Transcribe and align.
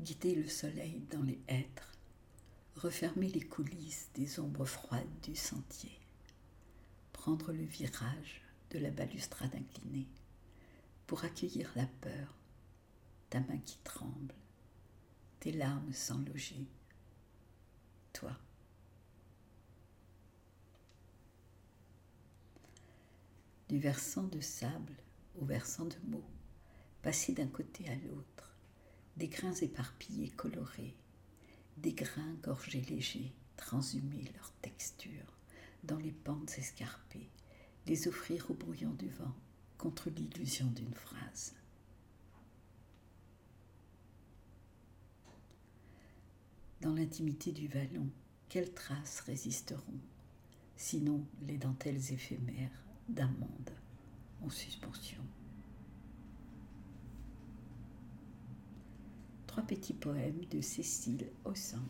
guider 0.00 0.34
le 0.34 0.48
soleil 0.48 1.00
dans 1.10 1.22
les 1.22 1.40
hêtres, 1.48 1.92
refermer 2.76 3.28
les 3.28 3.42
coulisses 3.42 4.10
des 4.14 4.38
ombres 4.38 4.64
froides 4.64 5.20
du 5.22 5.34
sentier, 5.34 5.98
prendre 7.12 7.52
le 7.52 7.64
virage 7.64 8.42
de 8.70 8.78
la 8.78 8.90
balustrade 8.90 9.54
inclinée 9.54 10.06
pour 11.06 11.24
accueillir 11.24 11.70
la 11.74 11.86
peur, 12.00 12.36
ta 13.30 13.40
main 13.40 13.58
qui 13.58 13.78
tremble, 13.78 14.34
tes 15.40 15.52
larmes 15.52 15.92
sans 15.92 16.18
loger, 16.20 16.66
toi. 18.12 18.36
Du 23.68 23.78
versant 23.78 24.24
de 24.24 24.40
sable 24.40 24.94
au 25.40 25.44
versant 25.44 25.84
de 25.84 25.96
mots, 26.06 26.30
passer 27.02 27.32
d'un 27.32 27.48
côté 27.48 27.88
à 27.88 27.94
l'autre, 27.96 28.57
des 29.18 29.26
grains 29.26 29.54
éparpillés 29.54 30.30
colorés, 30.30 30.94
des 31.76 31.92
grains 31.92 32.34
gorgés 32.40 32.82
légers, 32.82 33.32
transhumer 33.56 34.22
leur 34.36 34.52
texture 34.62 35.36
dans 35.82 35.96
les 35.96 36.12
pentes 36.12 36.56
escarpées, 36.56 37.28
les 37.88 38.06
offrir 38.06 38.48
au 38.48 38.54
brouillon 38.54 38.92
du 38.92 39.08
vent 39.08 39.34
contre 39.76 40.08
l'illusion 40.10 40.68
d'une 40.68 40.94
phrase. 40.94 41.54
Dans 46.80 46.94
l'intimité 46.94 47.50
du 47.50 47.66
vallon, 47.66 48.08
quelles 48.48 48.72
traces 48.72 49.20
résisteront, 49.22 50.00
sinon 50.76 51.26
les 51.42 51.58
dentelles 51.58 52.12
éphémères 52.12 52.84
d'un 53.08 53.26
monde 53.26 53.70
en 54.42 54.48
suspension 54.48 55.07
Trois 59.58 59.66
petits 59.66 59.92
poèmes 59.92 60.44
de 60.52 60.60
Cécile 60.60 61.26
Ossante. 61.44 61.80